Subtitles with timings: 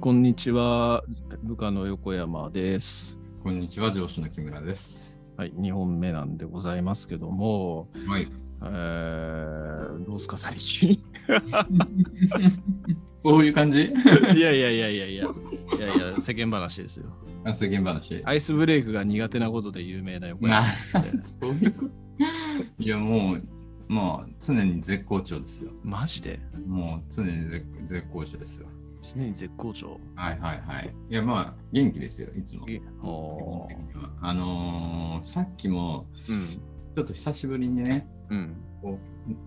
[0.00, 1.04] こんにちは。
[1.42, 3.18] 部下の横山です。
[3.42, 5.18] こんにちは、上司の木村です。
[5.36, 8.28] はい、2本目なんでございますけども、はい。
[8.62, 11.02] えー、どうですか、最近？
[13.18, 13.92] そういう感じ？
[14.34, 17.06] いやいやいやいやいや、いやいや、世間話ですよ。
[17.44, 18.22] あ世間話。
[18.24, 21.22] アイスブレイクが苦手なことで有名な横な山。
[21.22, 21.90] そういうこと？
[22.82, 23.42] いや、もう、
[23.88, 25.72] まあ、常に絶好調ですよ。
[25.82, 26.40] マジで？
[26.66, 28.66] もう、常に絶絶好調ですよ。
[29.00, 29.98] 常に絶好調。
[30.14, 30.94] はいはいはい。
[31.08, 32.66] いや、まあ、元気ですよ、いつも。
[32.66, 36.60] 基えお本的にはあのーさっきも、ー
[36.96, 38.56] ちょっと久しぶりにね、うん。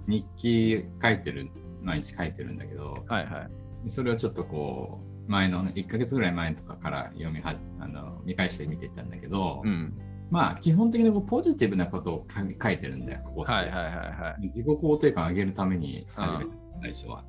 [0.07, 1.49] 日記書いてる、
[1.81, 3.49] 毎日書いてるんだけど、はいは
[3.85, 3.91] い。
[3.91, 9.93] それをちょっとこう、前の1ヶ月ぐらい前とかから読みはあの見返して見てたんだけど、うん。
[10.31, 13.51] まあ基本的にこうポジティブなことを書書いてるんだよ、ここって。
[13.51, 14.47] はいはいはいはい。
[14.47, 17.23] 自己肯定感を上げるために始めた、最初は。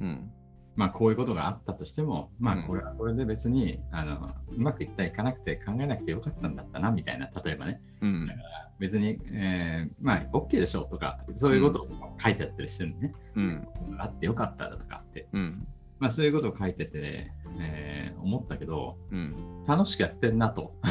[0.00, 0.30] うん。
[0.74, 8.30] まあこういうことがあったとしても、まうんあこれはこれで別に、あのうまくいったいかなくて考えなくてよかったんだったなみたいな、例えばね、うん。
[8.78, 11.88] 別に、えーまあ OK でしょうとか、そういうことを
[12.22, 13.14] 書いちゃったりしてるのね。
[13.36, 13.68] うん。
[13.98, 15.66] あってよかっただとかって、うん。
[15.98, 19.64] まあそういうことを書いてて、えー思ったけど、うん。
[19.66, 20.74] 楽しくやってんなと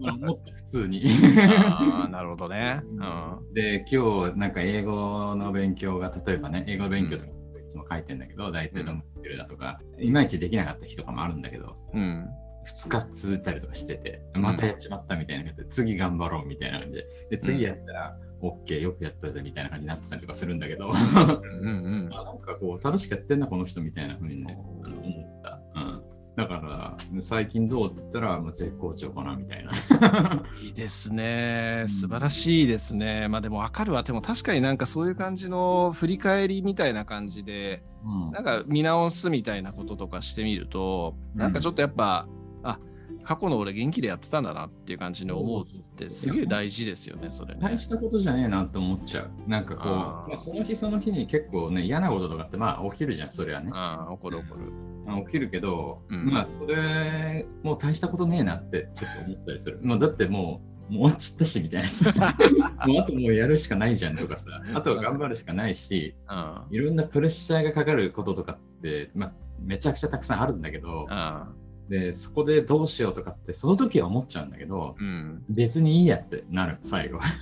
[0.00, 1.04] 思った普通に。
[1.48, 2.82] ああ、なるほどね。
[2.84, 3.54] うん。
[3.54, 7.32] で今日なんか英語の勉強が例えばね英語勉強とかい
[7.74, 12.28] つも書いてんだけど、大体どうもってるだとか、いまいちできなかった日とかもあるんだけどうん。
[12.66, 17.06] 2日続いたりとかしててまたやっちまったみたいな感じで、次頑張ろうみたいな感じで。
[17.30, 20.90] で次やったら、OK よくやったぜみたいな感じになってたりとかするんだけど。
[20.90, 22.10] うんうん。
[22.14, 26.03] あなんかこう楽しくやってんなこの人みたいな風にねあの思った、うん、
[26.36, 31.84] だから最近どうって言ったらもう絶好調かなみたいな いいですね。
[31.86, 33.28] 素晴らしいですね。
[33.28, 34.02] まあでも分かるわ。
[34.02, 42.43] でも確かになんかそういう感じの振り返りみたいな感じで、うんなんか見直すみたいなこととかしてみると、なんかちょっとやっぱ、あ
[43.24, 47.78] 過去の俺元気でやってたんだなっていう感じに思うってすげえ大事ですよね、それね大。
[47.78, 49.30] したことじゃねえなって思っちゃう。
[49.48, 53.70] なんかこう、あーまあ、その日その日に結構ね、嫌なこととかってまあ起きるじゃん、それはね。
[53.72, 54.72] ああ、怒る怒る。
[55.06, 59.80] まあ起きるけど、うんまあそれ、もう大したことねえなってちょっと思ったりする。
[59.82, 60.60] もうだっても
[60.90, 62.12] う、もう落ちたしみたいなさ。
[62.86, 71.48] もうあともうやるしかないじゃんとかさ、 あとは頑張るしかないし、あいろんなプレッシャーがかかることとかって、まあ、めちゃくちゃたくさんあるんだけど、あ、
[71.88, 75.44] で、そこでどうしようとかって、その時は思っちゃうんだけど、うん。
[75.48, 77.18] 別にいいやってなる、最後。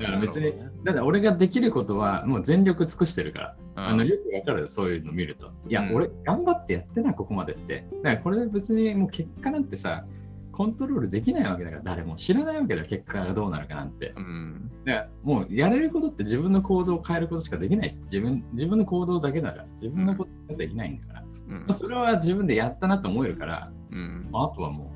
[0.00, 5.50] だから別にねただ俺ができることはもう全力尽くしてるから、うんあのよくわかるそういうの見ると。
[5.68, 7.86] いや、うん俺頑張ってやってないここまでって。
[8.02, 10.04] だからこれ別にもう結果なんてさ、
[10.52, 14.14] コントロールできないわけだから誰も知らないわけだよ、結果がどうなるかなんて。
[14.16, 14.70] うん。
[14.84, 17.96] だからもうやれることって自分の行動を変えることしかできない。
[18.04, 21.23] 自分自分の行動だけなら自分のことしかできないんだから。
[21.48, 24.92] うんまあそれは自分でやったなと思えるから、うんまあ、あとはも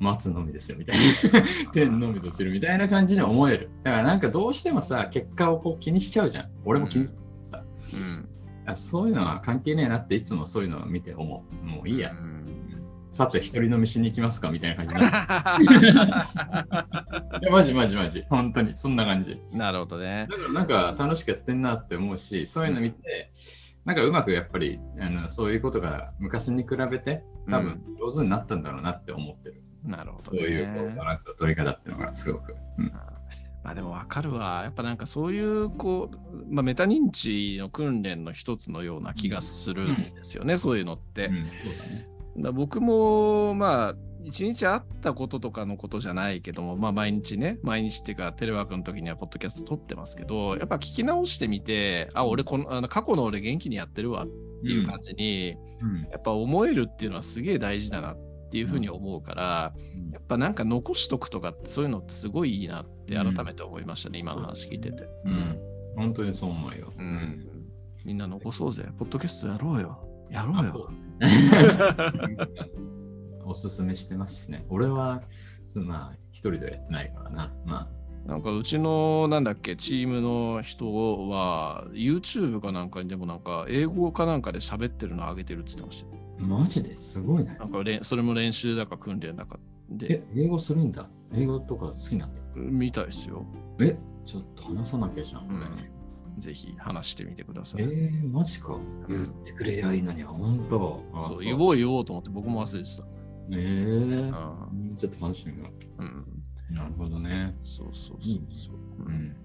[0.00, 1.02] う待つのみですよみたいな。
[1.72, 3.70] 天のみと知るみたいな感じに思える。
[3.84, 6.50] だからなんかどうしてもさ、結果をこう気にしちゃうじゃん。
[6.64, 7.18] 俺も気にする
[7.50, 7.64] さ、
[7.94, 8.28] うん
[8.66, 11.66] あそういうのは関係ねえなっていつもそういうのを見て思う。
[11.66, 12.12] もういいや。
[12.12, 12.44] うん
[13.14, 15.00] さて、一人飲みしに行きますかみたいな感じに
[15.94, 16.26] な
[17.38, 17.46] る。
[17.52, 18.24] マジマジマジ。
[18.28, 19.40] 本当に、そんな感じ。
[19.52, 20.26] なるほどね。
[20.28, 23.30] だからなんか楽しくやってんなって思うし、そういうの見て、
[23.84, 29.62] なんかうまくやっぱりあのそういうことが昔に比べて多分上手になったんだろうなって思ってる。
[29.84, 31.04] なるほどそういうバ。
[31.04, 32.54] ランスの取り方っていうのがすごく。
[32.78, 32.92] うん
[33.62, 34.60] まあでも分かるわ。
[34.62, 41.28] やっぱなんかそういうこう、まあ、メタ認知の訓練の一つのような気がするんですよね、そういうのって。
[41.28, 41.46] うん
[42.36, 43.94] だ僕もまあ
[44.24, 54.26] 一日あったこととかのことじゃないけども、まあ、毎日ね毎日っていうかテレワークの時にはポッドキャスト撮ってますけどやっぱ聞き直してみてあ俺このあの過去の俺元気にやってるわっ
[54.64, 58.16] ていう感じに、うんやっぱ思えるっていうのはすげえ大事だなっ
[58.50, 59.74] ていうふうに思うから、
[60.12, 65.08] やっぱなんか残しとくとかそういうのってすごいいいなって改めて思いましたね、今の話聞いてて。
[65.24, 65.58] うん。
[65.96, 66.92] 本当にそう思うよ。
[66.96, 67.46] うん。
[68.04, 68.86] みんな残そうぜ。
[68.96, 70.28] ポッドキャストやろうよ。
[70.30, 70.90] やろうよ。
[73.46, 74.64] おすすめしてますしね。
[74.68, 75.22] 俺は、
[75.74, 77.52] まあ、一人ではやってないからな。
[77.66, 77.88] ま
[78.26, 86.06] なんかうちのなんだっけチームの人は YouTube かなんかにでもなんか英語かなんかで喋ってるの上げてるって言ってまし
[86.38, 87.56] たマジですごいね。
[87.60, 89.58] なんかれんそれも練習だか訓練だか
[89.90, 91.08] でえ、英語するんだ。
[91.34, 92.40] 英語とか好きなんだ。
[92.56, 93.44] みたいですよ。
[93.80, 95.48] え、ちょっと話さなきゃじゃん。
[95.48, 95.94] 俺
[96.38, 97.82] ぜひ話してみてください。
[97.82, 98.78] えー、マジか。
[99.08, 101.02] 言ってくれりゃいいのに、本当。
[101.14, 103.04] あそう言おう言おうと思って僕も忘れてた。
[103.50, 104.70] えー。
[104.72, 104.96] う、ん。
[104.96, 106.04] ちょっと話してみよう。
[106.04, 106.06] ん、
[106.70, 106.74] う。
[106.74, 107.56] なるほどね。
[107.62, 108.18] そうそうそうそう。
[108.22, 108.46] いいね
[108.98, 109.12] ううん。
[109.12, 109.36] ん。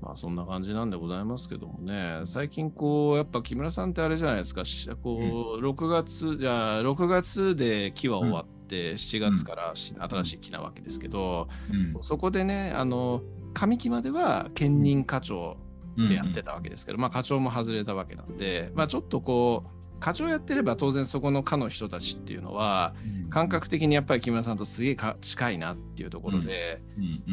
[0.00, 12.02] まあそんな感じなんでございますけどもね、最近こう、やっぱ木村さんってあれじゃないですか、しこう、6月、じゃあ6月で期は終わって、7月からし新しい期なわけですけど、うん。
[12.02, 13.22] そこでね、あの、
[13.54, 15.56] 上期までは兼任課長
[15.96, 22.92] でやってたわけですけど、まあ課長も外れたわけなんで、まあちょっとこう、課長やってれば当然そこの課の人たちっていうのは、
[23.30, 26.82] 感覚的にやっぱり木村さんとすげえか近いなっていうところで、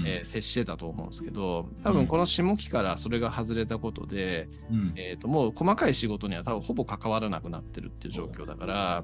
[0.06, 4.94] えー接してたと思うんですけど多分この下期からそれが外れたことで、うん。
[4.96, 9.04] えー、ともう細かい仕事には多分ほぼ関わらなくなってるっていう状況だから。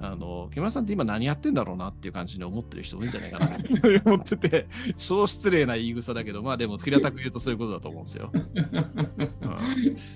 [0.00, 8.30] あの木村さんって今何やってんだろうなっていう感じに思ってる人多いんじゃないかなって 思ってて超失礼な言い草だけどまあでも平たく言うとそういうことだと思うんですよ。
[8.32, 8.46] うん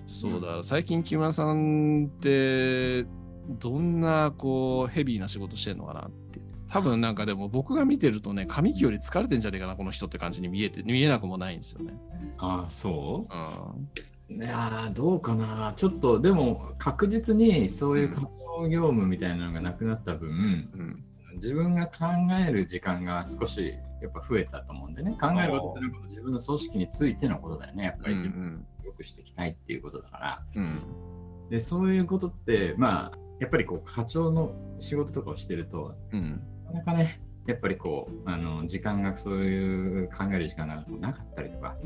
[0.07, 3.05] そうだ最近木村さんって
[3.49, 11.95] どんなこうヘビーな仕事してんのかなって多分なんかでも僕が見てるとね上期より疲れてんじゃねえかなこの人って感じに見えて見えなくもないんですよね。
[12.39, 15.73] ああ、そううんいやーどうかな。
[15.75, 18.21] ちょっと、でも、確実にそういう課
[18.63, 21.05] 長業務みたいなのがなくなった分、うん
[21.37, 22.07] 自分が考
[22.45, 25.17] える時間が少しやっぱ増えたと思うんでね。
[25.19, 27.85] 考えることってのは自分の組織についてのことだよね。
[27.85, 30.45] やっぱり自分を良くしていきたいっていうことだから。
[30.57, 31.11] うん
[31.51, 41.77] で、そういうことって、まあ、やっぱりこう、課長の仕事とかをしてると、うんなかなかね、やっぱりこう、あの時間がそういう考える時間がなかったりとか、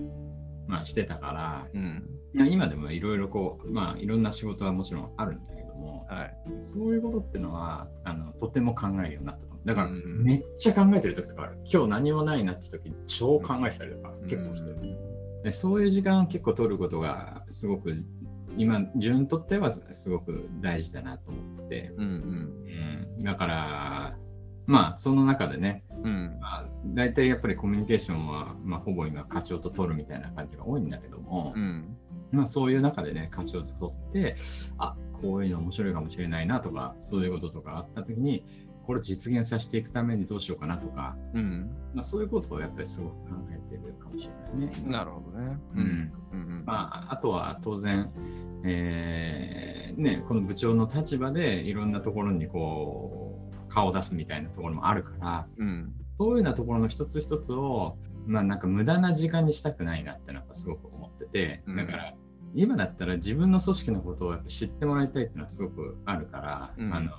[0.67, 6.37] まあしてたから、うん今でもいろいろこう、まあいろんな仕事はもちろんあるんだけども、はい。
[6.61, 9.67] そういうことってのは、あのとても考えるようになったと思う。
[9.67, 11.59] だから、うんめっちゃ考えてる時とかある。
[11.65, 14.77] 今日何もないなって時、超考えてたりとか、結構してる。
[15.45, 18.03] でそういう時間結構取ることがすごく
[18.57, 22.13] 今自分にとってはすごく大事だなと思ってて、うんうん。
[23.17, 24.17] うん、だから
[24.67, 26.39] まあその中でね、うん。
[26.41, 31.97] まあ、大体やっぱりコミュニケーションは、まあ、ほぼ今課長と取るみたいな感じが多いんだけども、うん。
[32.33, 34.37] まあ、そういう中でね課長と取って
[34.79, 38.45] あこういうの面白いかもしれないなとかそういうこととかあった時に
[38.87, 41.71] これを実現させていくためにどうしようかなとか、うん。
[41.95, 44.83] まあ、そういうことをやっぱりすごく考えてるかもしれないね。
[44.87, 45.59] なるほどね。
[45.75, 46.13] うん。
[46.33, 46.65] うん。
[46.67, 48.11] まあ、あとは当然、
[48.63, 55.95] えーね、この部長の立場でいろんなところにこう顔を出すみたいなところもあるからうん。
[56.19, 61.77] そういうようなところの一つ一つを、まあ、なんか無駄な時間にしたくないなってのはすごく思っててうん。
[61.77, 62.15] だから
[62.55, 66.95] 今だったら自分の組織のことをやっぱ知ってもらいたいっていうのはすごくあるから、うん。
[66.95, 67.11] あの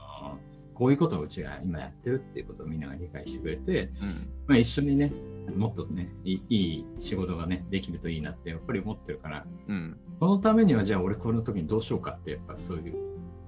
[0.74, 4.30] こういうことをうちが今やってるっていうことをみんなが理解してくれて、うん。
[4.48, 5.12] まあ、一緒にね
[5.56, 9.98] もっとねいい仕事がねできるといいなってやっぱり思ってるからうん。
[10.20, 12.96] そのためにはじゃあ俺この時にどうしようかってやっぱそういう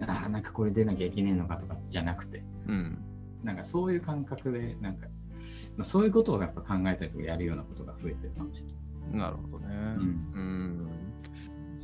[0.02, 2.98] ああなんかこれ出なきゃいけねえのかとかじゃなくてうん。
[3.44, 5.08] なんかそういう感覚でなんか、
[5.76, 9.20] まあ、そういうことをやっぱ考えたりとかやるようなことが増えてるかもしれない。
[9.20, 9.68] なるほどね。
[9.68, 9.70] ん。
[9.70, 10.97] うん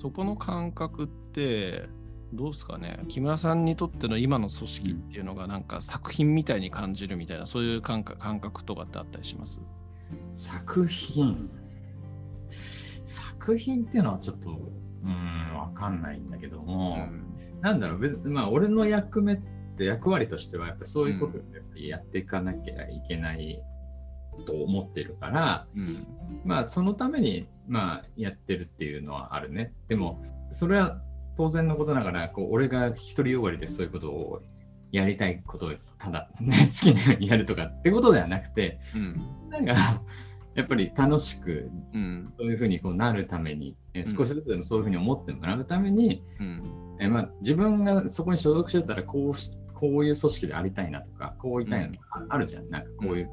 [0.04, 1.88] そこの感覚って
[2.34, 3.00] どうですかね。
[3.08, 9.62] 木村さんにとっての今の組織っていうのがなんか作品みたいに感じるみたいなそういう感覚感覚とかってあったりします？
[10.34, 11.50] 作品。
[13.06, 17.08] 作品っていうのはちょっとうんわかんないんだけども、
[17.62, 19.38] なんだろう別にまあ俺の役目っ
[19.78, 23.64] て役割としてはやっぱそういうことをやっぱりやっていかなきゃいけない
[24.46, 26.08] と思ってるから、うん。
[26.44, 29.74] まあそのためにまあやってるっていうのはあるね。
[29.88, 31.02] でもそれは
[31.36, 34.42] 当然のことながらこう俺が独りよがりでそういうことを
[34.92, 39.50] やりたいことをただ、ね、 好きなようにやるとかってことではなくてうん。
[39.50, 40.02] なんか
[40.56, 42.34] やっぱり楽しくうん。
[42.38, 44.06] そういうふうにこうなるためにえうん。
[44.06, 46.64] 少しずつでもそういうふうに思ってもらうために、うん。
[47.00, 53.30] えまあ、自分がそこに所属してたらこうしこういう組織でありたいなとかこういたいなとかあるじゃん、なんかこういう、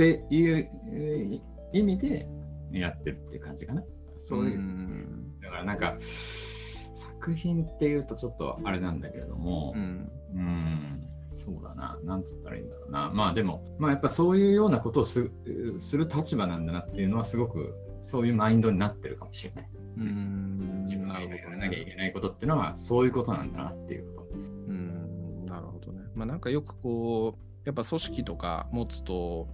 [0.00, 1.40] っていうえー
[1.72, 2.26] 意味で
[2.72, 3.84] やってるっていう感じかな。
[4.18, 13.10] そういう、んだからなんか作品っていうとちょっとあれなんだけれども、うんうん、そうだな、なんつったらいいんだろうな。
[13.14, 15.30] まあでも、まあやっぱそういうようなことをす
[15.78, 19.70] する立場なんだなっていうのはすごくそういうマインドになってるかもしれない。
[19.98, 24.34] うん自分がやらなきゃいねけないことっていうのはそういうことなんだなっていうこと。
[24.34, 26.00] うんなるほどね。
[26.14, 29.48] まあなんかよくこうやっぱ組織とか持つと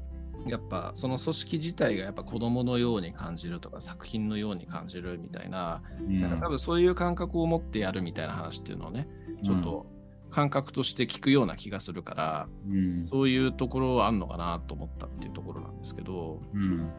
[0.46, 9.08] やっぱその組織自体がやっぱ子供のように感じるとか作品のように感じるみたいな,、なんか多分そういう感覚を持ってやるみたいな話っていうのをね
[9.44, 9.86] ちょっと
[10.30, 16.90] 感覚として聞くような気がするから、うん、そういうところはあんのかなと思ったっていうところなんですけどうん、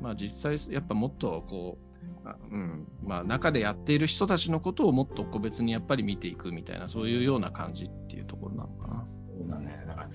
[0.00, 1.86] まあ実際やっぱもっとこう
[2.28, 9.06] あうんまあ、中でやっている人たちのことをもっと個別にやっぱり見ていくみたいなそういうような感じっていうところなのかな。
[9.38, 9.84] そうだね。
[9.86, 10.10] だから、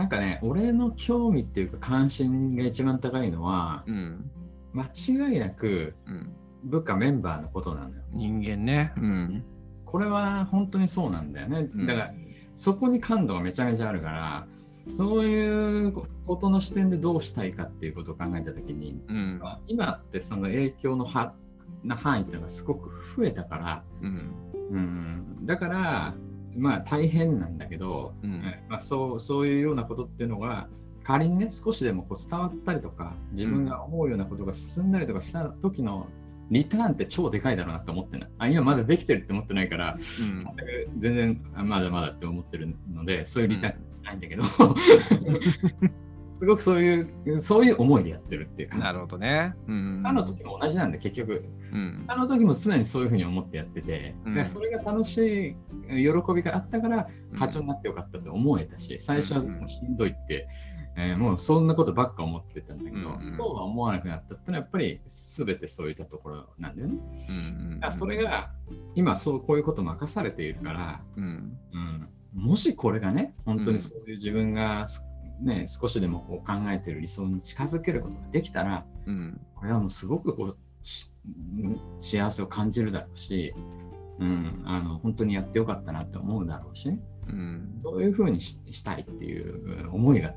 [0.00, 4.30] なんかね、俺の興味っていうか関心が一番高いのは、うん
[4.72, 8.02] 間違いなく、うん部下メンバーのことなのよ。
[8.12, 8.94] 人間ね。
[8.96, 9.44] うん。
[9.84, 11.68] これは本当にそうなんだよね。
[11.86, 12.14] だから、
[12.54, 14.46] そこに感度がめちゃめちゃあるから、
[14.90, 19.38] そういうことの視点でどうしたいかっていうことを考えたときに、うん。
[19.42, 21.34] まあ今ってその影響の範
[22.20, 24.34] 囲っていうのがすごく増えたから、うん。
[24.70, 26.14] うん、だから、
[26.60, 28.42] まあ大変なんだけど、うん。
[28.68, 30.68] まあ、そうそういうようなことっていうのが
[31.02, 36.06] 仮にね少しでもこう伝わったりとか自分が思うようなことが進んだりとかした時の
[36.50, 39.96] リターンって超でかいだろうなって思ってないあ今まだできてるって思ってないから
[40.98, 44.42] 全然あまだまだって思ってるのでそういうリターンないんだけど、
[46.40, 48.80] すごくそういうそういう思いでやってるっていううん。
[48.80, 49.54] なかるほどね。
[49.68, 50.02] うん。
[50.06, 52.04] あの時も同じなんで結局うん。
[52.08, 55.56] あの時も常にそういうふうに思ってやってて、うんでそれが楽しい
[55.86, 57.06] 喜びがあったから
[57.38, 60.48] 課長になってよかったって思えたし、最初はもうしんどいって、
[60.96, 66.98] えーもうそんなことばっか思ってたんだけど、うんうんそうは思わなくなったってのはやっぱり全てそういったところなんだよね。
[67.28, 67.70] うん。
[67.74, 68.50] だからそれが
[68.94, 71.58] 今そうこういうこと任されているから、うん。
[72.34, 75.04] うん、もしこれがね本当にそういう自分がす、
[75.42, 79.40] ね、少しでもこう考えている理想に近づけることができたらうん。
[79.54, 81.10] これはもうすごくこうし
[81.98, 83.54] 幸せを感じるだろうし、
[84.18, 87.78] うん、あの本当にやってよかったなって思うだろうしねうん。
[87.82, 90.34] そういうふうにししたいっていう思いが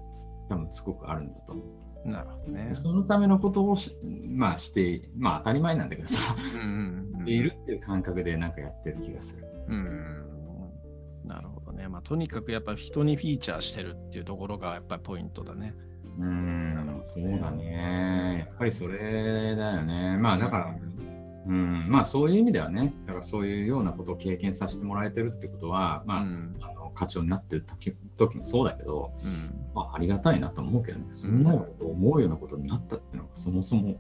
[0.50, 1.62] 多分すごくあるんだと思
[2.06, 2.10] う。
[2.10, 2.70] なるほどね。
[2.74, 3.96] そのためのことをし,、
[4.28, 7.14] まあ、して、まあ当たり前なんだけどさ、うん。
[7.20, 7.30] うん。
[7.30, 9.48] いるっていう感覚でなんかやってる気がする。
[9.70, 10.33] うん。
[11.84, 11.90] ね。
[11.90, 15.76] まあ、とにかくやっぱ人にフィーチャーしてるっていうところがやっぱりポイントだね。
[16.18, 18.46] うん、そうだね。
[18.48, 20.18] やっぱりそれだよね。
[20.18, 20.76] まあだから、
[21.48, 26.56] うん、まあそういう意味ではね、だからそういうようなことを経験させてもらえてるってことは、まあ、うん。
[26.62, 29.74] あの課長になってる時時もそうだけど、うん。
[29.74, 34.00] まあありがたいなと思うけどね、そんなこと思うようなことになったっていうのがそもそも、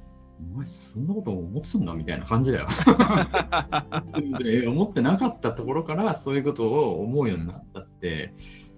[0.51, 2.67] お前そんなこと思ってたんだみたいな感じだよ。
[4.39, 8.33] で思ってなかったところからそういうことを思うようになったって、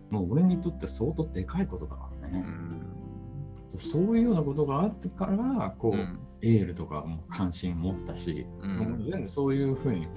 [0.10, 2.40] もう俺にとって相当でかいことだからうね。
[2.40, 2.82] ん。
[3.78, 10.08] そういうようなことがあってから、こう、うんエールとかも関心持ったし、うん全部そういうふうに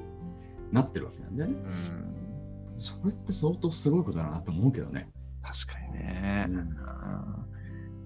[0.72, 1.56] なってるわけなんだよね。
[1.56, 2.18] うん
[2.76, 5.08] それって相当すごいことだなと思うけどね。
[5.42, 6.46] 確かにね。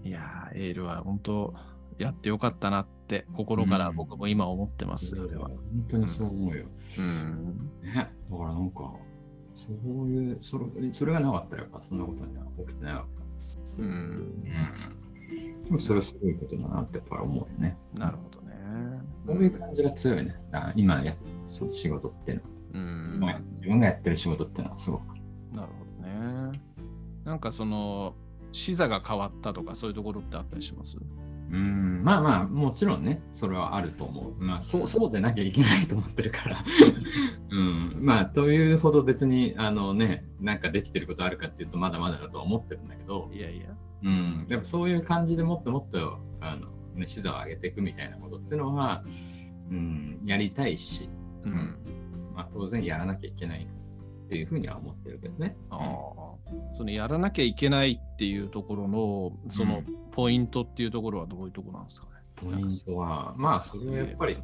[0.04, 1.54] いやー、エールは本当
[1.98, 5.48] やってよかったなって心から僕も今思ってます、それは。
[5.48, 5.58] 本
[5.88, 6.66] 当にそう思うよ。
[6.98, 7.70] うん。
[7.82, 8.92] ね、だからなんか、
[9.54, 9.74] そう
[10.08, 13.04] いう、それそれがなかったらやっぱそんなことには起きてないわ
[13.78, 14.42] うん。
[14.44, 14.50] け。
[14.52, 14.54] う
[15.60, 15.64] ん。
[15.64, 17.76] でもそれはすごいことだなってやっぱり思うよね。
[17.94, 18.54] なるほどね。
[19.26, 20.34] こういう感じが強いね。
[20.74, 21.14] 今や
[21.46, 22.42] その仕事っていう
[22.74, 23.20] うん。
[23.20, 25.02] のは、自分がやってる仕事っていうのはすごく。
[25.52, 26.08] なるほど
[26.52, 26.60] ね。
[27.24, 28.14] なんかその、
[28.52, 30.96] 視座が変わったとかそういうところってあったりします？
[31.52, 34.34] うん、まあまあ、もちろんね、それはあると思う。
[34.42, 36.64] まあ、そう、そうでなきゃいけないと思ってるから。
[37.52, 43.66] うん、まあ、というほど別に、あのね、なんかできてることあるかっていうと、まだまだだとは思ってるんだけど、いやいや。
[44.02, 49.04] うん、でもそういう感じでもっともっと、あの、ね、視座を上げていくみたいなことっていうのは、
[49.70, 51.10] うん、やりたいし、
[51.42, 51.76] うん。
[52.34, 53.68] まあ、当然やらなきゃいけない
[54.24, 55.54] っていうふうには思ってるけどね。
[55.68, 56.72] ああ。
[56.72, 62.12] そのやらなきゃいけないっていうところの、そのポイントっていうところはどういうところなんですかね？
[62.36, 64.38] ポイントは、まあ、それはやっぱり、ん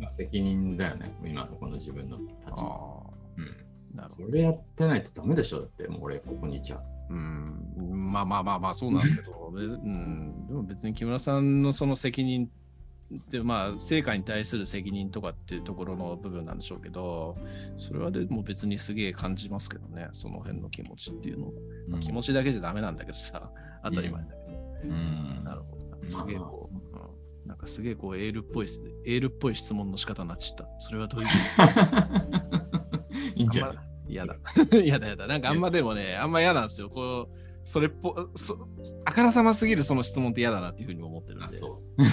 [0.00, 3.02] まあ、責任だよね、今のこの自分の立あ場。
[3.06, 3.10] あ。
[3.38, 4.26] うんなるほど。
[4.28, 7.14] それやってないとダメでしょだって、もう俺、ここにいちゃう。
[7.14, 8.12] うん。
[8.12, 12.50] まあまあまあまあ、そうなんですけど、 べうん、でも別に木村さんのその責任
[13.14, 17.36] って、まあ、成果に対する責任とかっていうところの部分なんでしょうけど、
[17.76, 21.52] それはでも別にすげえ感じますけどね、その辺の気持ちっていうのを。
[21.88, 23.50] まあ気持ちだけじゃダメなんだけどさ、
[23.84, 24.43] 当たり前だけど。
[24.88, 25.44] うん。
[25.44, 26.10] なるほど。
[26.10, 28.66] すげえこう、まうん、なんかすげえこうエールっぽい、
[29.06, 30.80] エールっぽい質問の仕方になっちゃった。
[30.80, 31.28] それはどういう
[33.36, 33.76] いいんじゃない？
[34.08, 34.36] 嫌だ。
[34.72, 35.26] 嫌だ嫌だ。
[35.26, 36.90] なんかあんまでもね、あんま嫌なんですよ。
[36.90, 38.68] こう、それっぽ、そ
[39.06, 41.56] あからさますぎるその質問って嫌だなっていうふうに思ってるんあ、で。
[41.56, 41.98] そう。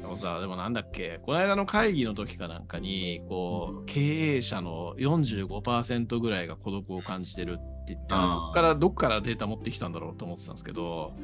[0.00, 11.14] でもさ、でもなんだっけ、この間の会議の時かなんかに、こう、経営者の45%ぐらいが孤独を感じてるって言ったら、どっから、どっからデータ持ってきたんだろうと思ってたんですけど、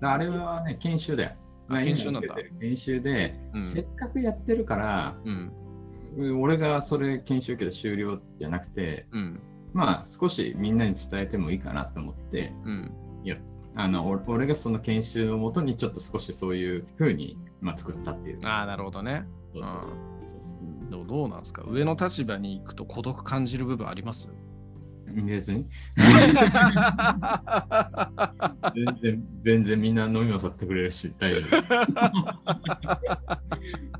[0.00, 1.32] あれはね、研修だよ。
[1.68, 2.36] あ研修なんだ。
[2.60, 3.64] 研修で、うん。
[3.64, 9.40] せっかくやってるから、うん、俺がそれ研修受けて終了じゃなくて、うん、
[9.72, 12.92] まあ少しみんなに伝えてもいいかなと思って、うん、
[13.74, 18.38] あの俺俺がその研修をもとにちょっと少しそういう風にまあ作ったっていう。
[18.44, 19.26] ああ、なるほどね。
[19.52, 19.72] そうそう
[20.90, 21.64] そうどうなんですか？
[21.66, 24.28] 上の立場に行くと孤独感じる部分あります？
[25.14, 25.66] 別に。
[28.74, 31.50] 全然、全然みんな飲み物させてくれるし、大丈夫。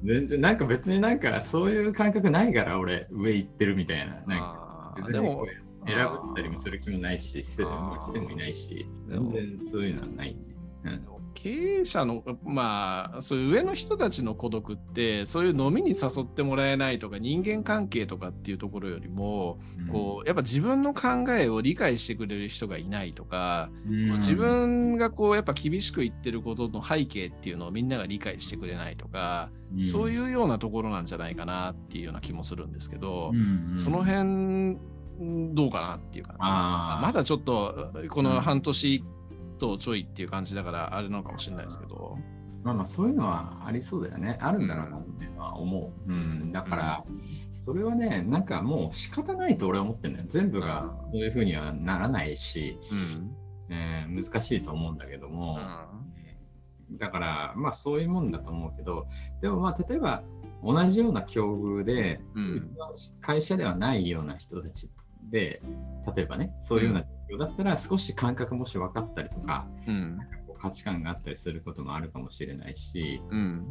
[0.05, 4.15] 全然、なんか別になんかそういう感覚ないから、俺、上行ってるみたいな。
[4.27, 5.15] なんか別に
[5.87, 10.49] 選ぶったりもする気もないし、してもしてもいないし、全然そういうのはないんで。
[10.85, 11.51] うん経
[11.81, 19.59] 営者の、まあ、そういう上の人たちの孤独って、そういう飲みに誘ってもらえないとか、人間関係とかっていうところよりも、
[19.93, 24.21] こう、やっぱ自分の考えを理解してくれる人がいないとか、うん。
[24.21, 29.51] 自分がこう、やっぱ厳しく言ってることの背景っていうのをみんなが理解してくれないとか、
[29.85, 34.77] そういうようなところなんじゃないかなっていうような気もするんですけど、うんその辺、
[35.23, 36.41] んどうかなっていう感じ。
[36.41, 39.05] まだちょっと、この半年
[39.57, 42.19] とちょいっていう感じだから、あれなのかもしれないですけど。
[42.63, 44.39] まあまあそういうのはありそうだよね。
[44.41, 46.13] あるんだろうなっていうのは思う。
[46.13, 47.05] うん、だから、
[47.51, 50.25] それはね、なんかもう仕方ないと俺は思ってるのよ。
[50.27, 52.79] 全部がそういうふうにはならないし、
[53.69, 55.59] えー難しいと思うんだけども、
[56.93, 59.07] だから、まあそういうもんだと思うけど、
[59.41, 60.23] でもまあ例えば
[60.65, 62.75] 同じような境遇で、うん
[63.21, 64.91] 会社ではないような人たち
[65.31, 65.63] で、
[66.17, 70.19] 例えばね、そういうような状況だったら少し感覚もし分かったりとか、うん。
[70.47, 73.67] こう価値観があったりすることもあるかもしれないし、うん。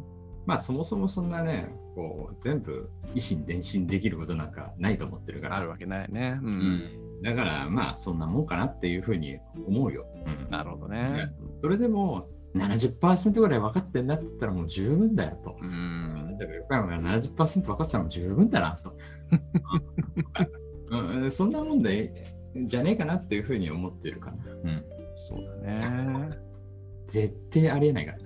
[0.46, 5.56] まあそもそもそんなね、こう全部一心伝心できることなんかないと思ってるから。
[5.56, 6.38] あるわけないね。
[6.42, 6.46] う。
[6.46, 7.22] うんん。
[7.22, 10.06] だからまあそんなもんかなっていうふうに思うよ。
[10.26, 10.50] うん。
[10.50, 11.30] なるほどね。
[11.62, 15.56] それでも70%ぐらい分かってんだって言ったらもう十分だよと。
[15.60, 16.36] うん。
[16.38, 18.96] 例えば横山が70%分かってたらもう十分だなと。
[20.88, 24.36] うんうん、そんなもんでじゃねえかなっていうふうに思ってるかな。
[24.64, 24.84] うん。
[25.16, 26.38] そうだね。
[27.06, 28.18] 絶対ありえないから。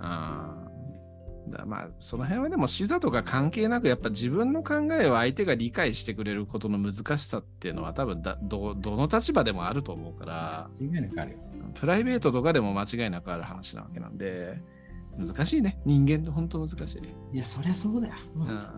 [0.00, 0.62] あ
[1.48, 11.38] だまあその辺はでも視座とか関係なくやっぱ自分の考えを相手が理解してくれることの難しさっていうのは多分だどどの立場でもあると思うから間違いなくあるよ。
[11.74, 14.60] プライベートとかでも間違いなくある話なわけなんで
[15.18, 17.36] 難しいね人間って本当難しい。
[17.36, 18.14] いや、そりゃそうだよ。
[18.34, 18.74] まあ、そう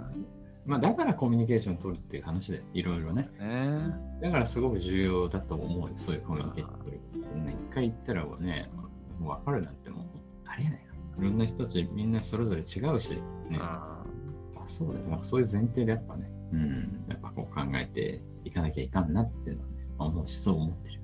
[0.67, 3.29] まあ、だからコミュニケーション取るっていう話で、いろいろね。
[3.39, 7.01] ねだからすごく重要だと思うよ、そういうコミュニケーション取る。
[7.45, 8.71] ね一回言ったらもうね、
[9.19, 10.07] もう分かるなんてもう
[10.47, 11.27] ありえないから。
[11.27, 13.15] いろんな人たちみんなそれぞれ違うし、
[13.49, 14.05] ね、あ
[14.57, 15.07] あそうだよ。
[15.07, 21.01] なんかそういう前提でやっぱね、うん、やっぱこう考えていかなきゃいかんなっていうのはね、思うし、そう思ってる。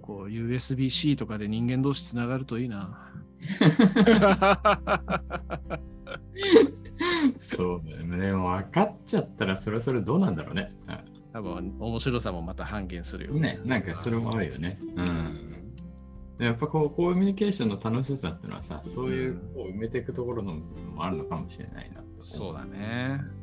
[0.00, 3.08] こう USB-C とかで人間同士つながるといいな。
[7.38, 8.18] そうだよね。
[8.18, 10.72] でも分かっちゃったらそれはそれどうなんだろうね。
[11.32, 14.78] 多分面白さもまた半減するよね、なんかそれもあるよね。
[14.96, 15.64] うん。
[16.38, 22.06] やっぱこうコミュニケーションの楽しさっていうのはさ、そういうこう埋めていくところのもあるのかもしれないなと。
[22.20, 23.20] そうだね。
[23.36, 23.42] うん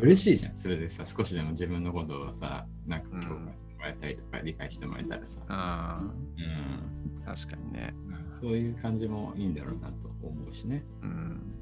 [0.00, 7.94] 嬉しいじゃん、それでさ、少しでも自分のことをさ、なんかうん共感してもらえたりとか、理解してもらえたらさ、あうん、あ、確かにね。
[8.30, 10.82] そういう感じもいいんだろうなと思うしね。
[11.02, 11.55] うん。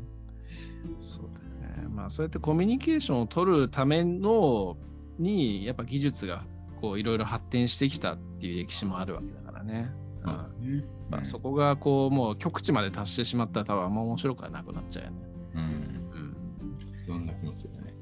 [1.01, 1.41] そうだ
[1.81, 1.89] ね。
[1.89, 4.77] まあ、そうやってコミュニケーションを取るための、
[5.19, 6.45] に、やっぱ技術が、
[6.81, 9.91] こう、いろいろ発展してきたっていう歴史もあるわけだからね。
[10.25, 15.17] うんねまあ、そこが、こう、もう極地まで達してしまったら、多分あんま面白くはなくなっちゃうよね。
[15.55, 16.37] うん、うん。
[17.07, 17.95] そんな気もするよね。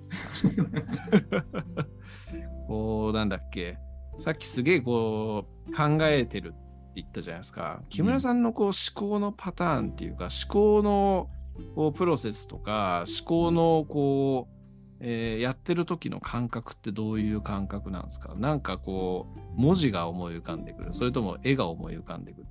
[2.69, 3.79] こう、なんだっけ。
[4.19, 6.57] さっきすげえこう考えてるって
[6.97, 7.83] 言ったじゃないですか。
[7.89, 11.31] 木村さんのこう思考のパターンっていうか、思考の
[11.75, 14.55] こうプロセスとか、思考のこう、
[15.01, 18.35] えーやってる時の感覚ってどういう感覚なんですか？
[18.37, 20.95] なんかこう、文字が思い浮かんでくる。
[20.95, 22.47] それとも絵が思い浮かんでくる。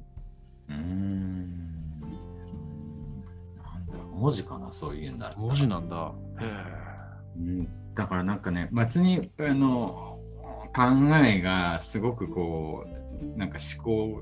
[0.70, 2.02] うーん。
[3.56, 6.14] なんだろう、文字かな、そういうんだ文字なんだ。
[6.42, 6.92] へ
[7.38, 10.20] うん、だからなんかね、別にあの
[10.76, 10.84] 考
[11.26, 14.22] えがすごくこう、なんか思考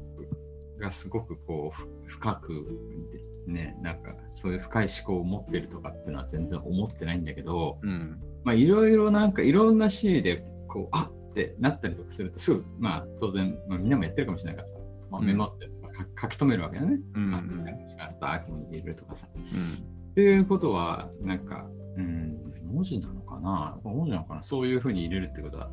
[0.79, 2.67] がすごくこうふ深く、
[3.49, 7.88] ね、なんかそういう深い思考を持ってるとかっていうのは全然思ってないんだけど、え。
[7.88, 8.21] うん。
[8.43, 14.77] まあいろいろなんかいろんなシーンでこう、あってなったりとかするとすぐ、まあ当然、まあ、みんなもやってるかもしれないからさ、
[15.09, 16.99] まあ、メモってとか書書き留めるわけだね。
[17.15, 17.33] うん。
[17.33, 19.27] あ、った秋に入れるとかさ。
[19.35, 22.35] うんっていうことは、なんか、うん、
[22.65, 23.79] 文字なのかな？
[23.83, 24.43] 文字なのかな？
[24.43, 25.69] そういうふうに入れるってことは、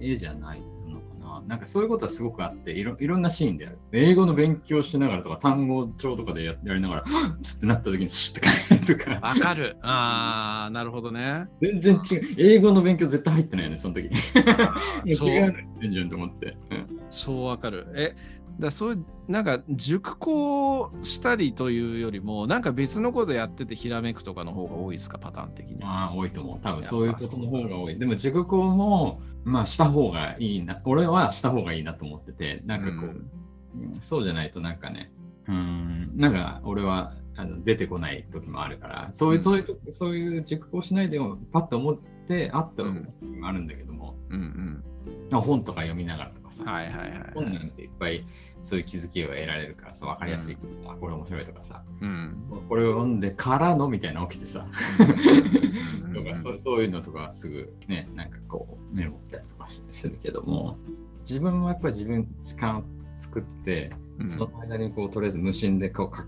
[0.00, 0.62] 絵じゃない
[0.94, 1.42] のかな？
[1.46, 3.78] なんかそういうことはすごくあっていろ、いろんなシーンである。
[3.92, 7.02] 英語の勉強しながらとか、単語帳とかでややりながら、
[7.42, 9.76] つってなった時にシュッて書いてとか、わかる。
[9.82, 11.48] ああ、なるほどね。
[11.60, 12.20] 全然違う。
[12.38, 14.06] 英語の勉強絶対入ってないよね、その時。
[15.04, 16.56] 違うの言ってんじゃんと思って。
[16.70, 17.86] うんそうわかる。
[17.94, 18.16] え、
[18.58, 25.18] だそういうなんか熟考したりというよりもなんか別のことやっててひらめくとかの方が多いですか？
[25.18, 25.78] パターン的に。
[25.82, 26.58] ああ、多いと思う。
[26.62, 27.98] 多分そういうことの方が多い。
[27.98, 30.80] でも熟考も、まあした方がいいな。
[30.84, 35.10] 俺はした方がいいなと思ってて、なんかこう、うん、そうじゃないとなんかね、
[35.48, 43.12] うん、なんか俺はあの出てこない時もあるから、そういう、うん、そういう、そういう熟考しないでもパッと思ってあったのも
[43.44, 44.40] あるんだけども、うん。
[44.40, 44.84] うん
[45.30, 48.24] 本とか読みながらとかさ、はいはいはい、本なんていっぱい
[48.62, 52.36] そういう気づきを得られるからさ、分かりやすい、うん、あ、これ面白いとかさ、うん、
[52.68, 54.66] これを読んでからのみたいな起きてさ、
[56.14, 60.78] とかそそういうのとかすぐね、なんかこうメモったりとかするけども、
[61.20, 62.84] 自分はやっぱり自分時間を
[63.18, 63.90] 作って、
[64.26, 66.26] その間にこうとりあえず無心でこうか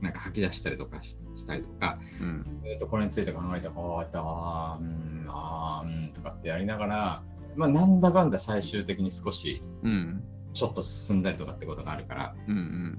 [0.00, 7.22] なんか書き出したりとかしたりとか、うん、えー、とこれについて考えて、こうやって、あー、うん、あー、うんとかってやりながら、
[7.56, 9.62] まあ、なんだかんだ最終的に少し、
[10.52, 12.98] ちょっと進んだりとかってことがあるから、うんうん、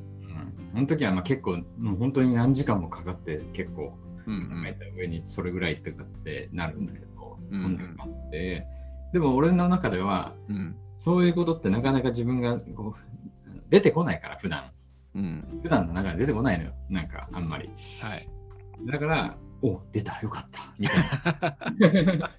[0.72, 4.34] その時はまあ結構、もう本当に何時間もかかって結構、考
[4.68, 8.68] えた上にそれぐらいとかってなるんだけど、うんうん、あって。
[9.12, 14.72] でも俺の中では、うん、そういうことってなかなか自分がこう出てこないから普段、
[15.16, 17.70] うん、普段の中で出てこないのよなんかあんまり、
[18.02, 22.38] はい、だからお出たよかったみたいな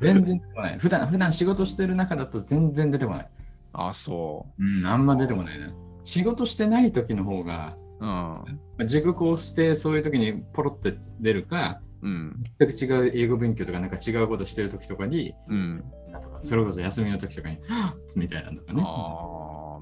[0.00, 0.78] 全然出てこない。
[0.78, 3.28] 普段、普段仕事してる中だと全然出てこない。
[3.72, 4.64] あ、そう。
[4.64, 5.72] うん、あんま出てこないね。
[6.04, 15.84] 仕事してない時の方が、うん、塾講してそういう時にポロって出るか、うん、全く違う英語勉強とかなんか違うことしてる時とかに、うん、
[16.22, 18.82] とかそれこそ休みの時とかに、はっみたいなのとかね。
[18.86, 18.88] ああ、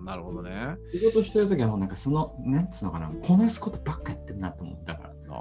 [0.06, 0.76] なるほどね。
[0.92, 5.10] 仕事してる時はもうなんかその、なんつうのかな、こなすことばっかやってるなと思ったから。
[5.30, 5.38] ああ、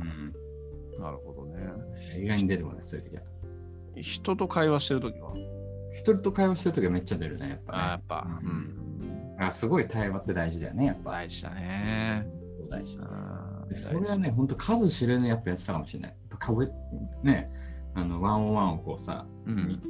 [0.00, 1.00] うん。
[1.00, 1.68] なるほどね。
[2.20, 3.22] 意外に出てこない、そういう時は。
[4.02, 5.32] 人と会話してるときは？
[5.94, 7.78] 人と会話してるときはめっちゃ出るね、やっぱ、ね。
[7.78, 9.36] あやっぱ、うん。
[9.38, 11.12] あすごい対話って大事だよね、やっぱ。
[11.12, 12.26] 大事だね。
[12.68, 12.98] 大事。
[13.68, 16.10] でそれはね、本当数知れぬやっぱやってたかもしれない。
[16.10, 16.60] やっぱ顔
[17.22, 17.50] ね、
[17.94, 19.80] あの、ワンオンワンをこうさ、うん、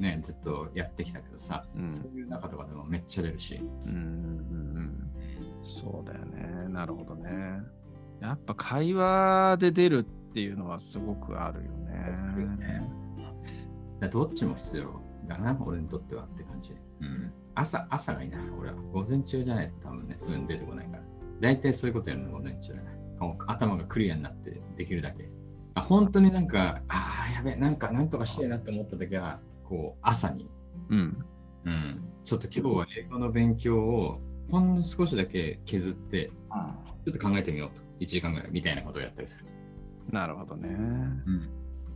[0.00, 3.60] ね、ずっとやってきたけどさ、うん、そういう中とかでもめっちゃ出るし。
[3.86, 5.10] うんうんうん。
[5.62, 6.68] そうだよね。
[6.68, 7.30] なるほどね。
[8.20, 12.88] やっぱ会話で出るっていうのはすごくあるよね。
[14.10, 16.74] どっちも必要だな、俺にとってはって感じ。
[17.00, 17.32] うん。
[17.54, 18.76] 朝、朝がいいな、俺は。
[18.92, 21.02] 午前中じゃないと多分ね、すぐに出てこないから。
[21.40, 22.90] 大体そういうことやるの午前中だな。
[23.46, 25.28] 頭がクリアになってできるだけ。
[25.74, 30.50] あ本当になんか、ああ、やべえ、なんか、なんとかしてえなって思った時は、こう、朝に。
[30.90, 31.24] うん。
[31.64, 32.04] うん。
[32.24, 36.26] ちょっと今日は英語の勉強をほんの少しだけ削って、
[37.06, 37.82] ちょっと考えてみようと。
[38.00, 39.46] 1時間ぐらいみたいなことをやったりする。
[40.10, 40.68] なるほどね。
[40.68, 41.48] うん。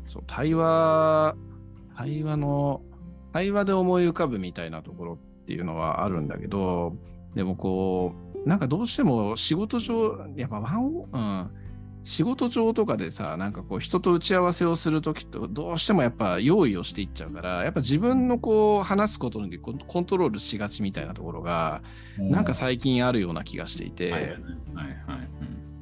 [0.04, 1.34] そう、対話
[1.96, 2.82] 会話の、
[3.32, 6.94] 会話で思い浮かぶみたいなところっていうのはあるんだけど、
[7.34, 11.50] でもこう、なんかどうしても仕事上、やっぱワン、うん、
[12.04, 21.82] 仕事上とかでさ、なんかこう人と打ち合わせをするときとどうしてもやっぱ用意をしていっちゃうから、やっぱ自分のこう話すことにコントロールしがちみたいなところが、
[22.18, 24.40] なんか最近あるような気がしていて、はいはいはい、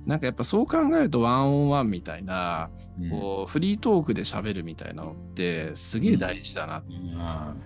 [0.06, 6.84] なんかやっぱそう考えるとワンオンワンみたいな、うん、こうフリートークで喋るみたいなのってすげえ大事だなっ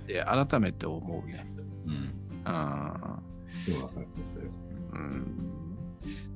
[0.07, 1.45] て改めて思うね。
[1.87, 2.15] うん。
[2.45, 3.21] あ
[3.61, 4.51] すごいわかるする。
[4.93, 5.66] うん。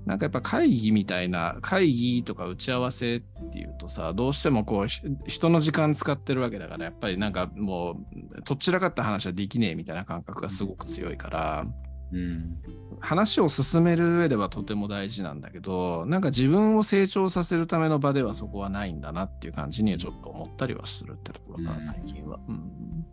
[0.06, 3.20] なんかやっぱ会議みたいな会議とか打ち合わせっ
[3.52, 4.86] ていうとさどうしてもこう
[5.26, 7.96] 人の時間使ってるわけだからやっぱりなんかも
[8.36, 11.66] うとっちらかった話はできねえみたいな感覚がすごく強いから、
[12.12, 12.56] うん、
[13.00, 23.06] 話を進める上ではとても大事なんだけどなんか自分を成長させるための場ではそこはないんだなっていう感じにはちょっと思ったりはするってところかな、最近は、うん。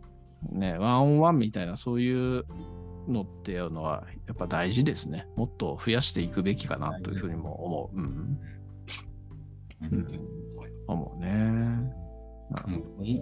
[0.52, 2.44] ねワンオンワンみたいなそういう
[3.08, 5.26] のっていうのはやっぱ大事ですね。
[5.36, 7.96] もっと増やしていくべきかなというふうにも思う。
[7.96, 8.38] うん。
[9.90, 10.06] うん、
[10.86, 11.98] 思うね。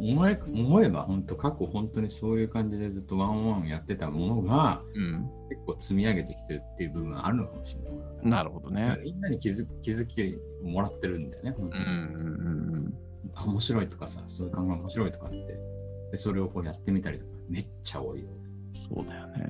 [0.07, 7.93] 思え思えば本当過去本当にそういう感じでずっとワンワンやってたものが、うん、結構積み上げてきてるっていう部分あるのかもしれない。
[8.23, 8.97] なるほどね。
[9.03, 11.85] みんなに気づ気づきをもらってるんだよね、本当に。
[11.85, 12.95] うんうん
[13.45, 15.37] うん、面白いとかさ、そういう考え面白いとかって、
[16.13, 18.29] でそれをこうやってみたりとか、めっちゃ多いよ。
[18.77, 19.45] そうだよね。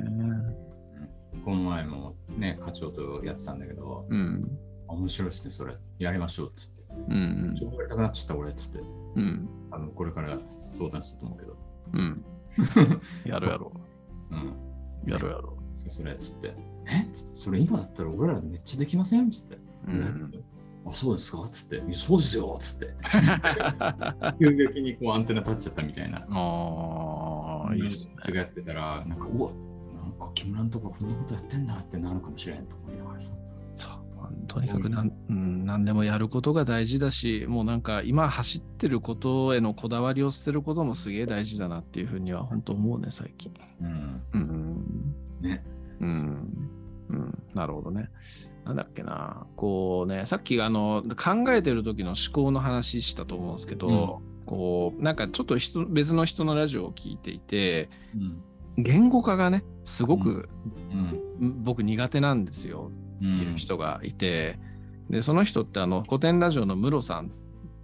[1.35, 4.59] うん、この前もね、課長とやってたんだけど、うん、
[4.89, 5.75] 面白いですね、それ。
[5.99, 6.77] やりましょうっつって。
[7.09, 8.79] うんうん、ちょっとやりたくなっちゃった俺っつって。
[9.17, 11.57] うんあのこれから相談したと思うけど。
[11.93, 12.25] うん。
[13.25, 13.73] やるやろ
[14.31, 14.35] う。
[14.35, 15.11] うん。
[15.11, 15.91] やるやろう。
[15.91, 16.55] それっつって、
[16.87, 19.59] えっつって、それ今だったら俺らめっちゃできませんつって。
[19.87, 20.45] うん。
[20.87, 21.49] あ、そうですか？
[21.51, 22.95] つって、そうですよつって。
[24.41, 26.27] 急激にこうアンテナ立っちゃったみたいな。
[26.31, 28.15] ああ、いいですね。
[28.35, 29.51] やってたら、なんか、うわ
[30.03, 33.35] なんか木村のとここんなことやってんだってなるかもしれんと思いながらさ。
[33.73, 34.07] そう
[34.49, 43.53] とにかくなん、うん、何でもやることが大事だしもうなんか今走ってることへのこだわりを捨てることもすげえ大事だなっていうふうには本当思うね最近。
[43.81, 44.23] うん。
[44.33, 45.65] うんね。
[46.01, 48.11] うんうん、なるほどね。
[48.65, 58.43] なんだっけな、こうね、さっきあの考えてる時の思考の話したと思うんですけど、こうなんかちょっと人別の人のラジオを聞いていて、うん。
[58.79, 60.51] 言語化がね、すごく、
[61.41, 61.63] うん。
[61.63, 62.91] 僕苦手なんですよ。
[63.21, 64.59] うっていう人がいて、
[65.09, 67.37] でその人ってあの古典ラジオのムロさんと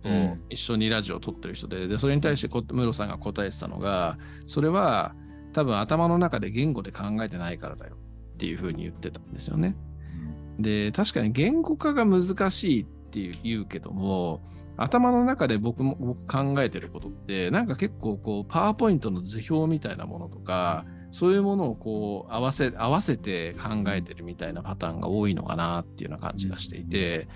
[0.05, 0.43] うん。
[0.51, 5.15] 一緒にラジオを撮ってる人ででそれに対してこムロさんが答えてたのがそれは
[5.53, 7.97] 多分頭の中で言語で考えてないからだよ
[8.43, 9.77] っていうふうに言ってたんですよね。
[10.59, 14.43] で確かに言語化が難しいっていう言うけども
[14.77, 27.29] 頭の中で僕も僕考えてることってなんか結構こうパワーポイントの図表みたいなものとかそういうものをこう合わせ合わせて考えてるみたいなパターンが多いのかなっていうような感じがしていて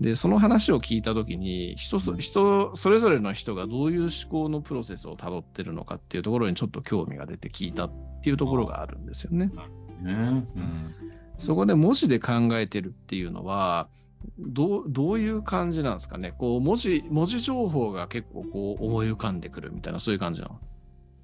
[0.00, 9.50] でその話を聞いた時に人そ人それぞれの人がどういう思考のプロセスをたどってるのかっていうところにちょっと興味が出て聞いたっていうところがあるんですよね。
[10.00, 10.46] ね。
[10.56, 10.94] うん。
[11.38, 13.88] そこで文字で考えてるっていうのは、
[14.38, 16.34] どうどういう感じなんですかね？
[16.36, 20.60] こう文字文字情報が結構こう思い浮かんでくるみたいなそういう感じなの？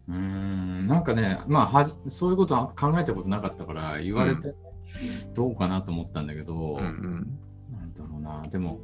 [0.08, 0.86] うーん。
[0.86, 4.54] なんかね、まあはじ、そういうことは考えたことなかったから、言われて
[5.34, 7.38] どうかなと思ったんだけど、うん。
[7.70, 8.80] なんだろうな、でも、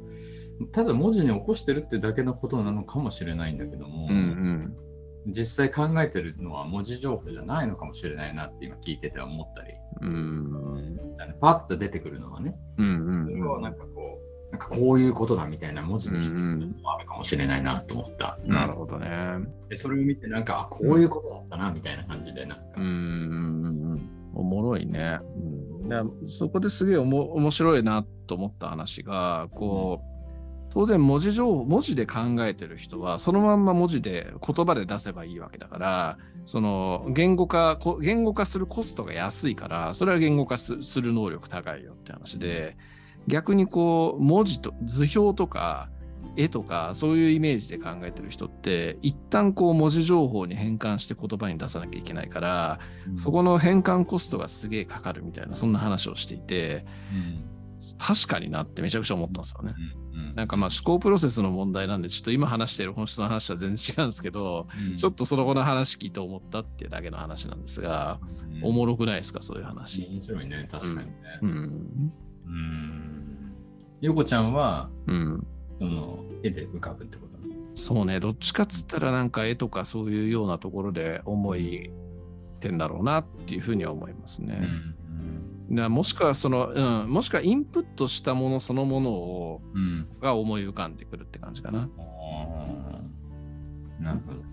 [0.71, 5.31] ただ文字に起こしてるってだけのことなのかもしれないんだけども、うんうん。
[5.31, 10.99] 実際考えてるのは文字情報じゃないのかもしれないなって今聞いてて思ったり、うん。
[11.39, 18.37] パッと出てくるのはね、うんそれをなんかこう、なんかこういうことだみたいな文字にしてうんるのもあるかもしれないなと思った。
[18.43, 19.07] うんなるほどね。
[19.69, 25.19] でそれを見て、なんか、あこういうことだったなみたいな感じで、なんか、うんうんうんおもろいね、
[25.85, 30.12] うん、そこですげえおも面白いなと思った話がこう
[30.73, 42.75] 当然文字情報文字で考えてる人はそのまんま文字で言葉で出せばいいわけだからその言語化言語化するコストが安いからそれは言語化する能力高いよって話で
[43.27, 45.89] 逆にこう文字と図表とか
[46.35, 52.79] 絵とかそういうイメージで考えてる人って一旦こう文字情報に変換して言葉に出さなきゃいけないから
[53.15, 57.52] そこの変換コストがすげえかかるみたいなそんな話をしていてう
[57.97, 59.73] 確かになってめちゃくちゃ思ったんですよね。
[60.13, 68.19] うんなんかまあ思考プロセスの問題なんでちょっと今話している本質の話は全然違うんですけど、うんちょっとその後の話聞いて思ったっていうだけの話なんですが、
[68.55, 70.07] うんおもろくないですかそういう話。
[70.09, 71.13] 面白いね、確かにね。
[71.41, 72.11] ううんん。
[74.01, 75.47] ヨコちゃんは、うん。
[75.79, 77.33] その絵で浮かぶってこと？
[77.75, 81.89] そうね、どっちかっつったらなんか絵とかそういうようなところで思い
[82.59, 84.59] てんだろうなっていうふうには思いますね。
[84.59, 84.67] だか
[85.81, 90.07] らもしくはその、うん、もしくはインプットしたものそのものをうん。
[90.21, 91.89] が思い浮かんでくるって感じかな。
[93.99, 94.43] なるほどね。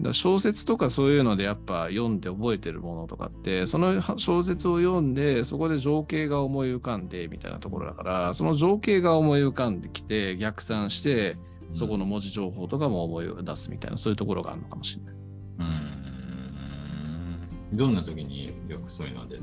[0.00, 11.36] うん、小説とかそういうのでやっぱ読んで覚えてるものとかってその小説を読んでそこで情景が思い浮かんでみたいなところだからその情景が思い浮かんできて逆算して
[11.74, 15.14] そこの文字情報とかも思い出すみたいなそういうところがあるのかもしれない。
[17.70, 17.76] うん。
[17.76, 19.38] どんな時によくそういうので。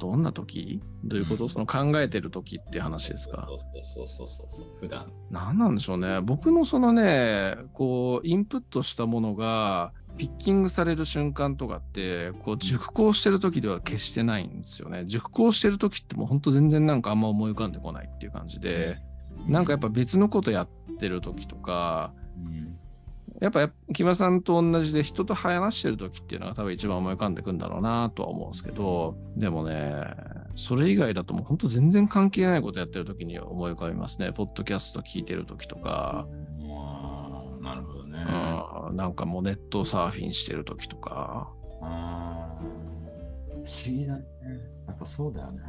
[0.00, 0.82] どんな時？
[1.04, 1.50] どういうこと、うん。
[1.50, 3.46] その考えてる時って話ですか？
[3.48, 4.66] そうそうそうそう。
[4.80, 5.12] 普段。
[5.30, 6.20] 何なんでしょうね。
[6.22, 15.04] 僕のそのねこうインプットしたものがピッキングされる瞬間とかってこう熟考してる時では決してないんですよね。
[15.06, 18.98] 熟考してる時ってもうほんと全然なんかあんま思い浮かんでこないっていう感じで
[19.46, 22.79] なんかやっぱ別のことやってる時とかうん。
[23.40, 30.04] やっぱ木村さんと同じで人と話してる時っていうのが多分一番思い浮かんでくんだろうなとは思うんですけどでもね
[30.54, 36.26] それ以外だともうほんと全然関係ないことやってる時に思い浮かびますねポッドキャスト聞いてる時とか
[37.60, 38.24] なるほどね。
[38.26, 41.52] うんなんかもうネットサーフィンしてる時とか。
[41.80, 42.58] 不思
[43.86, 44.24] 議だね。
[45.00, 45.60] ぱそうだよね。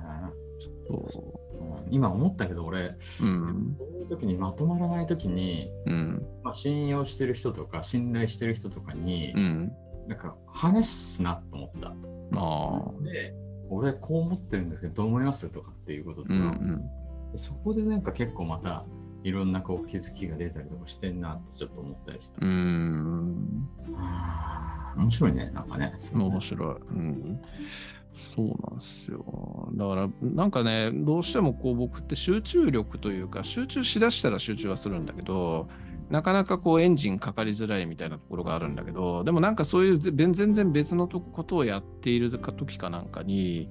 [1.12, 2.98] そうん今思ったけど俺、う。
[3.22, 3.76] うん。
[3.80, 6.26] そういう時にまとまらない時に、うん。
[6.44, 9.72] まあ、信用してる人とか信頼してる人とかに、うん。
[10.08, 11.88] なんか話すなと思った。
[11.88, 11.94] あ
[13.00, 13.04] あ。
[13.04, 13.34] で、
[13.70, 16.41] 俺こう思ってるんだけどどう思いますとかっていうこととか、うん
[17.32, 17.38] うん。
[17.38, 18.86] そこでなんか結構また
[19.24, 22.46] いろんなこう気づきが出たりとかしてんなってちょっと思ったりした。
[22.46, 23.67] うん。
[24.98, 25.86] 面白いね、なんかね。
[25.88, 26.76] ね面白い。
[26.76, 27.41] うん。
[28.21, 29.69] そうなんですよ。
[29.73, 35.67] だから、なんかね、どうしてもこう僕って集中力というか、集中しだしたら集中はするんだけど、
[36.10, 43.69] なかなかこうエンジンかかりづらいみたいなところがあるんだけど、でもなんかそういう全然別のとことをやっているか時かなんかに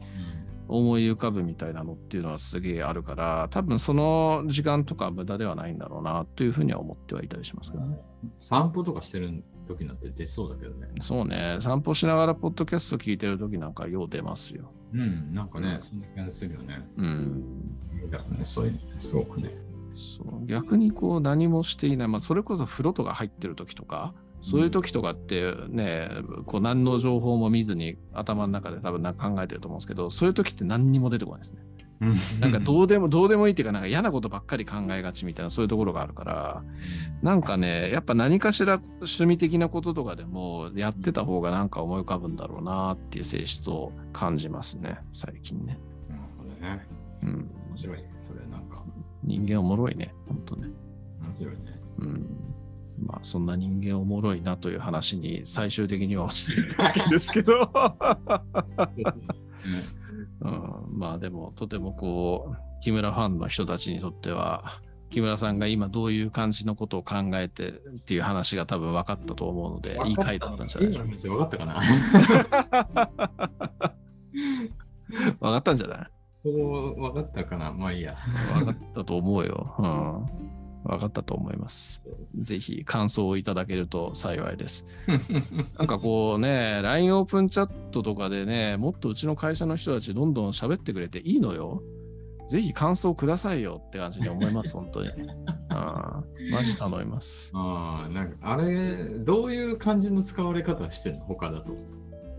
[0.66, 7.98] 思い浮かぶみたいなのっていうのはすげえあるから、多分その時間とか無駄ではないんだろうなというふうには思ってはいたりしますけどね。
[8.40, 10.88] 散歩とかしてる時なんて出そうだけどね。
[11.00, 14.72] そうね、散歩しながらポッドキャスト聞いてる時なんかよう出ますよ。
[14.92, 16.85] うん、なんかね、そんな感じするよね。
[16.96, 18.11] うん。
[18.11, 19.54] だからね、そういう、すごくね。
[19.92, 26.09] そう逆にこう何もしていない、まあ、それこそ風呂とか入ってる時とか、そういう時とかってね、
[26.46, 31.62] こう何の情報も見ずに頭の中で多分なんか考えてると思うんですけど、そういう時って何にも出てこないですね。
[32.40, 36.64] なんかどうでも、どうでもいいっていうか、なんか嫌なことばっかり考えがちみたいな、そういうところがあるから、
[37.22, 45.78] なんかね、やっぱ何かしら趣味的なこととかでもやってた方がなんか思い浮かぶんだろうなっていう性質を感じますね、最近ね。
[46.08, 46.86] なるほどね。
[47.22, 47.50] うん。
[47.68, 48.10] 面白いね。
[48.18, 48.82] それなんか。
[49.22, 50.68] 人間おもろいね、ほんとね。
[51.20, 51.78] 面白いね。
[51.98, 52.26] うん。
[53.04, 57.70] まあ、そんな人間おもろいなという話に最終的には落ち着いたわけですけど。
[60.40, 67.72] うん、まあでも、とてもこう、木村ファンの人たちにとっては、木村さんが今どういう感じのことを考えてっ
[68.05, 71.81] ていう話が多分分かったと思うので、いい回だったんじゃないでしょう今の話分かったかなか。
[75.11, 76.09] 分かったんじゃな
[76.44, 76.44] い？
[76.44, 78.16] 分かったかなまあいいや。
[78.55, 79.74] 分かったと思うよ。
[79.79, 80.29] うん。
[80.85, 82.03] 分かったと思います。
[82.38, 84.87] ぜひ感想をいただけると幸いです。
[85.79, 91.83] なんかこうね、LINE オープンチャットとかでね、もっとうちの会社の人たちどんどん喋ってくれていいのよ。
[92.49, 95.11] ぜひ感想くださいよって感じに思います、 本当に。
[95.69, 97.53] あーマジ頼みます。
[97.55, 101.21] ああ、なんかあれ、どういう感じの使われ方してんの？
[101.27, 101.73] 他だと。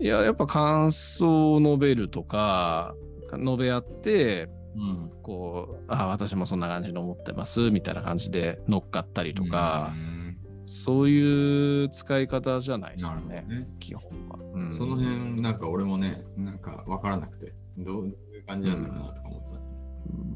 [0.00, 2.94] いや、やっぱ感想を述べるとか、
[3.32, 5.10] 述べ合って、うん。
[5.22, 13.68] こう、あ私もそんな感じに思ってます、みたいな感じで乗っかったりとかう、んそういう使い方じゃないですなよね、ね。
[13.80, 14.38] 基本は。
[14.54, 19.58] うんその辺、なんか俺もね、なんか分からなくて、どういう感じなんだろうなとか思ってた。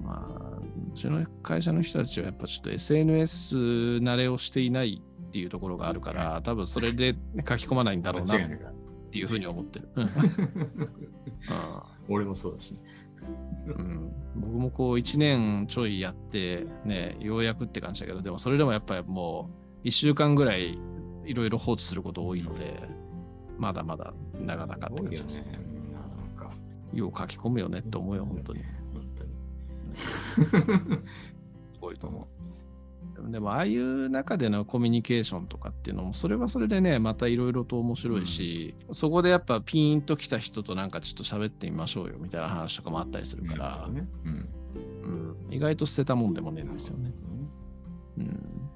[0.02, 7.14] まあ、うちの会社の人たちはやっぱちょっと SNS 慣れをしていないっていうところがあるから、多分それで
[7.48, 8.38] 書き込まないんだろうなっ。
[9.10, 9.88] ていうふうに思ってる。
[9.96, 10.10] うん
[12.08, 12.80] 俺もそうだしね。
[13.66, 19.50] うん僕もこう1年ちょいやって、ね、ようやくって感じだけど、でもそれでもやっぱりも
[19.82, 20.78] う1週間ぐらい
[21.24, 22.82] いろいろ放置すること多いので、
[23.58, 25.36] まだまだなかなかって感じです。
[25.38, 25.58] ね。
[25.72, 26.54] みんななんか。
[26.92, 28.62] よう書き込むよねって思うよ、本当に。
[28.92, 29.30] 本当に。
[31.72, 32.75] すごいと思う。
[33.30, 44.06] でもああいう中でのコミュニケーションとかっていうのもそれはそれでねまたいろいろと面白いし、そこでやっぱピーンと来た人となんかちょっと喋ってみましょうよみたいな話とかもあったりするから、ね。
[44.24, 44.48] うん。
[45.02, 45.08] う
[45.50, 47.12] ん、意外と捨てたもんでもねえんですよね。
[48.18, 48.70] うん、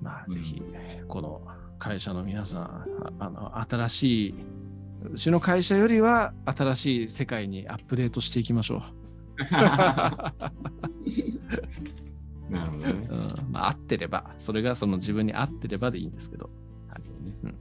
[0.00, 0.62] まあうんぜひ
[1.08, 1.42] この
[1.78, 2.86] 会社の皆さんあ
[3.18, 4.34] あの新しい
[5.12, 8.80] うちの会社よりは新しい世界にアップデートしていきましょう。
[12.50, 13.08] なるほどね。
[13.10, 16.50] うん、まあ合ってればそれがその自分に合ってればでいいんですけど。
[17.02, 17.54] そうね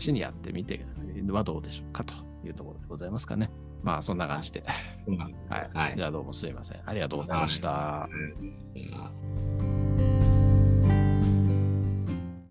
[0.00, 0.86] 試しにやってみて
[1.28, 2.14] はどうでしょうかと
[2.46, 3.50] いうところでございますかね。
[3.82, 4.64] まあそんな感じで。
[5.06, 5.70] うんはい。
[5.74, 6.80] はいじゃあどうもすいません。
[6.86, 8.08] ありがとうございました。
[8.74, 9.81] うん